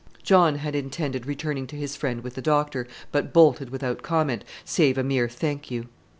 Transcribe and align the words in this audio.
John 0.23 0.55
had 0.55 0.73
intended 0.75 1.27
returning 1.27 1.67
to 1.67 1.75
his 1.75 1.95
friend 1.95 2.23
with 2.23 2.33
the 2.33 2.41
doctor, 2.41 2.87
but 3.11 3.31
bolted 3.31 3.69
without 3.69 4.01
comment, 4.01 4.43
save 4.65 4.97
a 4.97 5.03
mere 5.03 5.29
"Thank 5.29 5.69
you." 5.69 5.89